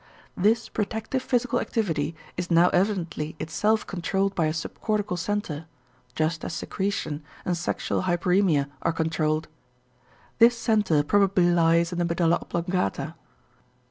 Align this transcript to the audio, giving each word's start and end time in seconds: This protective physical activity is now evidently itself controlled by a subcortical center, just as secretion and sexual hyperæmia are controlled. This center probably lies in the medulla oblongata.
This 0.35 0.67
protective 0.67 1.21
physical 1.21 1.59
activity 1.59 2.15
is 2.35 2.49
now 2.49 2.69
evidently 2.69 3.35
itself 3.39 3.85
controlled 3.85 4.33
by 4.33 4.47
a 4.47 4.51
subcortical 4.51 5.15
center, 5.15 5.67
just 6.15 6.43
as 6.43 6.55
secretion 6.55 7.21
and 7.45 7.55
sexual 7.55 8.01
hyperæmia 8.01 8.65
are 8.81 8.93
controlled. 8.93 9.47
This 10.39 10.57
center 10.57 11.03
probably 11.03 11.51
lies 11.51 11.91
in 11.93 11.99
the 11.99 12.05
medulla 12.05 12.37
oblongata. 12.37 13.13